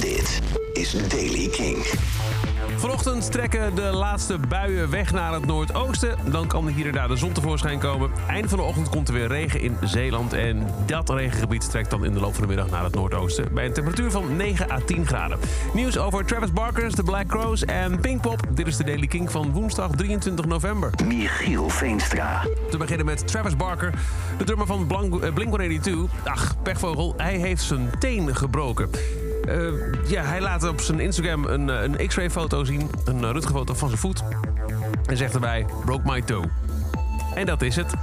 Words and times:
Dit 0.00 0.40
is 0.72 1.08
Daily 1.08 1.48
King. 1.48 1.86
Vanochtend 2.76 3.32
trekken 3.32 3.74
de 3.74 3.82
laatste 3.82 4.38
buien 4.48 4.90
weg 4.90 5.12
naar 5.12 5.32
het 5.32 5.46
noordoosten. 5.46 6.16
Dan 6.30 6.46
kan 6.46 6.68
hier 6.68 6.86
en 6.86 6.92
daar 6.92 7.08
de 7.08 7.16
zon 7.16 7.32
tevoorschijn 7.32 7.78
komen. 7.78 8.10
Eind 8.28 8.48
van 8.48 8.58
de 8.58 8.64
ochtend 8.64 8.88
komt 8.88 9.08
er 9.08 9.14
weer 9.14 9.26
regen 9.26 9.60
in 9.60 9.76
Zeeland. 9.80 10.32
En 10.32 10.66
dat 10.86 11.10
regengebied 11.10 11.70
trekt 11.70 11.90
dan 11.90 12.04
in 12.04 12.12
de 12.12 12.20
loop 12.20 12.32
van 12.32 12.42
de 12.42 12.48
middag 12.48 12.70
naar 12.70 12.84
het 12.84 12.94
noordoosten. 12.94 13.54
Bij 13.54 13.64
een 13.64 13.72
temperatuur 13.72 14.10
van 14.10 14.36
9 14.36 14.70
à 14.70 14.78
10 14.86 15.06
graden. 15.06 15.38
Nieuws 15.74 15.98
over 15.98 16.24
Travis 16.24 16.52
Barkers, 16.52 16.94
de 16.94 17.02
Black 17.02 17.26
Crows 17.26 17.64
en 17.64 18.00
Pinkpop. 18.00 18.40
Dit 18.50 18.66
is 18.66 18.76
de 18.76 18.84
Daily 18.84 19.06
King 19.06 19.30
van 19.30 19.52
woensdag 19.52 19.90
23 19.90 20.46
november. 20.46 20.90
Michiel 21.04 21.68
Veenstra. 21.68 22.46
Te 22.70 22.76
beginnen 22.76 23.06
met 23.06 23.26
Travis 23.26 23.56
Barker, 23.56 23.94
de 24.38 24.44
drummer 24.44 24.66
van 24.66 24.90
eh, 25.22 25.34
Blink-182. 25.34 25.90
Ach, 26.24 26.62
pechvogel, 26.62 27.14
hij 27.16 27.36
heeft 27.36 27.62
zijn 27.62 27.90
teen 27.98 28.36
gebroken. 28.36 28.90
Eh, 29.44 30.10
ja, 30.10 30.22
hij 30.22 30.40
laat 30.40 30.68
op 30.68 30.80
zijn 30.80 31.00
Instagram 31.00 31.44
een, 31.44 31.70
eh, 31.70 31.82
een 31.82 32.06
x-ray 32.06 32.30
foto 32.30 32.64
zien. 32.64 32.90
Een 33.04 33.20
uh, 33.20 33.42
foto 33.42 33.74
van 33.74 33.88
zijn 33.88 34.00
voet. 34.00 34.22
En 35.06 35.16
zegt 35.16 35.34
erbij, 35.34 35.66
broke 35.84 36.02
my 36.10 36.22
toe. 36.22 36.44
En 37.34 37.46
dat 37.46 37.62
is 37.62 37.76
het. 37.76 37.94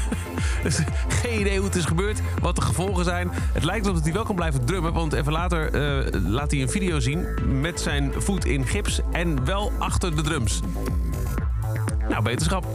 dus 0.62 0.80
geen 1.08 1.40
idee 1.40 1.56
hoe 1.56 1.66
het 1.66 1.74
is 1.74 1.84
gebeurd, 1.84 2.20
wat 2.40 2.56
de 2.56 2.62
gevolgen 2.62 3.04
zijn. 3.04 3.30
Het 3.32 3.64
lijkt 3.64 3.84
erop 3.84 3.96
dat 3.96 4.04
hij 4.04 4.14
wel 4.14 4.24
kan 4.24 4.34
blijven 4.34 4.64
drummen, 4.64 4.92
want 4.92 5.12
even 5.12 5.32
later 5.32 5.74
eh, 5.74 6.20
laat 6.20 6.50
hij 6.50 6.60
een 6.60 6.68
video 6.68 7.00
zien 7.00 7.26
met 7.60 7.80
zijn 7.80 8.12
voet 8.16 8.44
in 8.44 8.66
gips 8.66 9.00
en 9.12 9.44
wel 9.44 9.72
achter 9.78 10.16
de 10.16 10.22
drums. 10.22 10.60
Nou, 12.08 12.22
beterschap. 12.22 12.66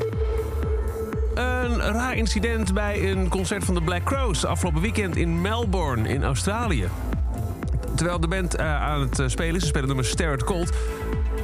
Een 1.36 1.80
raar 1.80 2.16
incident 2.16 2.74
bij 2.74 3.12
een 3.12 3.30
concert 3.30 3.64
van 3.64 3.74
de 3.74 3.82
Black 3.82 4.04
Crows 4.04 4.46
afgelopen 4.46 4.82
weekend 4.82 5.16
in 5.16 5.42
Melbourne 5.42 6.10
in 6.10 6.24
Australië. 6.24 6.88
Terwijl 7.98 8.20
de 8.20 8.28
band 8.28 8.56
eh, 8.56 8.82
aan 8.82 9.02
het 9.02 9.20
eh, 9.20 9.28
spelen 9.28 9.56
is, 9.56 9.62
ze 9.62 9.68
spelen 9.68 9.88
nummer 9.88 10.06
Stare 10.06 10.34
at 10.34 10.44
Cold... 10.44 10.72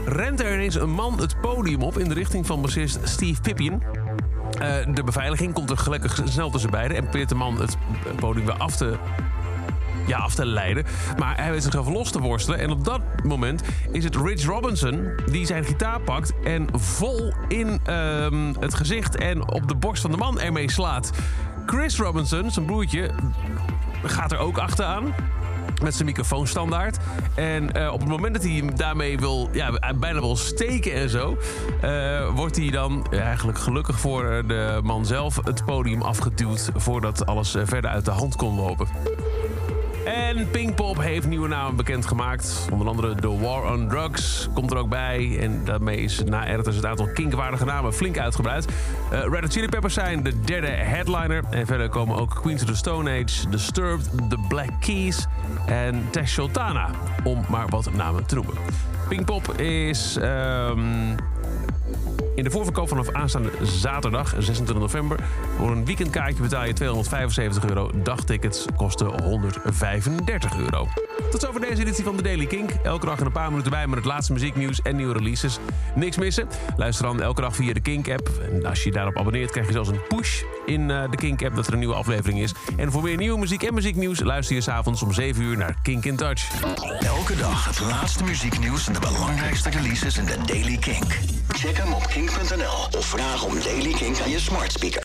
rent 0.05 0.39
er 0.39 0.54
ineens 0.54 0.76
een 0.76 0.91
man 0.91 1.20
het 1.20 1.41
podium 1.41 1.82
op 1.82 1.98
in 1.98 2.07
de 2.07 2.13
richting 2.13 2.46
van 2.46 2.62
bassist 2.62 2.99
Steve 3.04 3.41
Pippian. 3.41 3.84
Eh, 4.59 4.76
de 4.93 5.04
beveiliging 5.04 5.54
komt 5.54 5.70
er 5.70 5.77
gelukkig 5.77 6.21
snel 6.24 6.49
tussen 6.49 6.70
beiden... 6.70 6.98
en 6.98 7.04
probeert 7.04 7.29
de 7.29 7.35
man 7.35 7.59
het 7.59 7.77
podium 8.15 8.46
weer 8.46 8.57
af 8.57 8.76
te, 8.76 8.98
ja, 10.07 10.18
af 10.18 10.35
te 10.35 10.46
leiden. 10.46 10.85
Maar 11.18 11.37
hij 11.37 11.51
weet 11.51 11.63
zichzelf 11.63 11.87
los 11.87 12.12
te 12.12 12.20
worstelen. 12.20 12.59
En 12.59 12.71
op 12.71 12.84
dat 12.84 13.01
moment 13.24 13.62
is 13.91 14.04
het 14.04 14.15
Rich 14.15 14.46
Robinson 14.46 15.09
die 15.31 15.46
zijn 15.46 15.63
gitaar 15.63 16.01
pakt... 16.01 16.34
en 16.43 16.68
vol 16.74 17.34
in 17.48 17.79
ehm, 17.84 18.54
het 18.59 18.74
gezicht 18.74 19.15
en 19.15 19.51
op 19.51 19.68
de 19.68 19.76
borst 19.76 20.01
van 20.01 20.12
de 20.12 20.18
man 20.18 20.40
ermee 20.40 20.71
slaat. 20.71 21.12
Chris 21.65 21.98
Robinson, 21.98 22.51
zijn 22.51 22.65
broertje, 22.65 23.09
gaat 24.04 24.31
er 24.31 24.37
ook 24.37 24.57
achteraan 24.57 25.13
met 25.82 25.93
zijn 25.93 26.05
microfoon 26.05 26.48
standaard. 26.48 26.98
En 27.35 27.71
eh, 27.71 27.93
op 27.93 27.99
het 27.99 28.10
moment 28.10 28.34
dat 28.34 28.43
hij 28.43 28.52
hem 28.52 28.76
daarmee 28.76 29.18
wil, 29.18 29.49
ja, 29.52 29.71
bijna 29.96 30.20
wil 30.20 30.35
steken 30.35 30.93
en 30.93 31.10
zo, 31.10 31.38
eh, 31.82 32.30
wordt 32.35 32.55
hij 32.55 32.70
dan 32.70 33.07
eigenlijk 33.12 33.60
gelukkig 33.60 33.99
voor 33.99 34.43
de 34.48 34.80
man 34.84 35.05
zelf 35.05 35.40
het 35.43 35.65
podium 35.65 36.02
afgeduwd 36.02 36.70
voordat 36.76 37.26
alles 37.26 37.55
eh, 37.55 37.62
verder 37.65 37.90
uit 37.90 38.05
de 38.05 38.12
hand 38.12 38.35
kon 38.35 38.55
lopen. 38.55 38.88
En 40.05 40.49
Pinkpop 40.49 41.01
heeft 41.01 41.27
nieuwe 41.27 41.48
namen 41.48 41.76
bekendgemaakt. 41.76 42.68
Onder 42.71 42.87
andere 42.87 43.15
The 43.15 43.40
War 43.40 43.71
on 43.71 43.87
Drugs 43.87 44.49
komt 44.54 44.71
er 44.71 44.77
ook 44.77 44.90
bij. 44.90 45.37
En 45.40 45.62
daarmee 45.65 45.98
is 45.98 46.23
na 46.23 46.48
Erters 46.48 46.76
het 46.76 46.85
aantal 46.85 47.07
kinkwaardige 47.13 47.65
namen 47.65 47.93
flink 47.93 48.18
uitgebreid. 48.18 48.65
Uh, 49.12 49.20
Red 49.20 49.41
Hot 49.41 49.54
Chili 49.54 49.68
Peppers 49.68 49.93
zijn 49.93 50.24
de 50.24 50.40
derde 50.40 50.68
headliner. 50.68 51.43
En 51.49 51.65
verder 51.65 51.90
komen 51.90 52.18
ook 52.18 52.40
Queens 52.41 52.62
of 52.62 52.68
the 52.68 52.76
Stone 52.76 53.09
Age, 53.09 53.49
Disturbed, 53.49 54.29
The 54.29 54.37
Black 54.48 54.70
Keys 54.79 55.26
en 55.65 56.07
Tesh 56.12 56.34
Sultana. 56.34 56.90
Om 57.24 57.46
maar 57.49 57.68
wat 57.68 57.93
namen 57.93 58.26
te 58.26 58.35
noemen. 58.35 58.54
Pinkpop 59.09 59.54
is... 59.57 60.18
Um, 60.21 61.15
in 62.35 62.43
de 62.43 62.51
voorverkoop 62.51 62.87
vanaf 62.87 63.12
aanstaande 63.12 63.51
zaterdag, 63.62 64.35
26 64.38 64.78
november. 64.78 65.19
Voor 65.58 65.72
een 65.72 65.85
weekendkaartje 65.85 66.41
betaal 66.41 66.66
je 66.66 66.74
275 66.74 67.66
euro. 67.69 67.91
Dagtickets 68.03 68.66
kosten 68.78 69.24
135 69.24 70.58
euro. 70.58 70.88
Tot 71.31 71.41
zover 71.41 71.62
deze 71.62 71.81
editie 71.81 72.03
van 72.03 72.16
de 72.16 72.24
Daily 72.24 72.46
Kink. 72.46 72.69
Elke 72.84 73.06
dag 73.06 73.19
een 73.19 73.31
paar 73.31 73.50
minuten 73.50 73.72
bij 73.72 73.88
met 73.88 73.96
het 73.96 74.06
laatste 74.06 74.34
muzieknieuws 74.34 74.81
en 74.81 74.96
nieuwe 74.96 75.13
releases. 75.13 75.59
Niks 75.96 76.18
missen. 76.18 76.47
Luister 76.78 77.06
dan 77.06 77.22
elke 77.22 77.41
dag 77.41 77.56
via 77.56 77.74
de 77.74 77.80
Kink-app. 77.80 78.30
En 78.52 78.66
als 78.66 78.84
je 78.84 78.91
daarop 78.91 79.18
abonneert, 79.18 79.52
krijg 79.52 79.68
je 79.68 79.74
zelfs 79.74 79.90
een 79.90 80.08
push 80.08 80.41
in 80.66 80.88
de 80.88 81.16
Kink-app 81.16 81.56
dat 81.56 81.68
er 81.68 81.74
een 81.74 81.79
nieuwe 81.79 81.96
aflevering 81.96 82.41
is. 82.41 82.53
En 82.78 82.91
voor 82.91 83.03
meer 83.03 83.18
nieuwe 83.18 83.40
muziek 83.40 83.63
en 83.63 83.74
muzieknieuws 83.74 84.19
luister 84.19 84.56
je 84.56 84.62
s'avonds 84.62 85.03
om 85.03 85.13
7 85.13 85.44
uur 85.44 85.58
naar 85.58 85.75
Kink 85.81 86.06
in 86.06 86.16
Touch. 86.16 86.63
Elke 87.00 87.35
dag 87.35 87.66
het 87.66 87.79
laatste 87.79 88.24
muzieknieuws 88.24 88.88
en 88.88 88.94
de 88.94 89.00
belangrijkste 89.00 89.69
releases 89.69 90.18
in 90.18 90.25
de 90.25 90.38
Daily 90.46 90.78
Kink. 90.78 91.33
Check 91.52 91.78
hem 91.78 91.94
op 91.94 92.08
kink.nl 92.08 92.98
of 92.98 93.06
vraag 93.06 93.44
om 93.44 93.62
Daily 93.62 93.92
Kink 93.92 94.20
aan 94.20 94.30
je 94.30 94.40
smart 94.40 94.72
speaker. 94.72 95.02